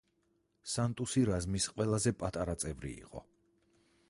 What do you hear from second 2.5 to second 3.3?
წევრი იყო.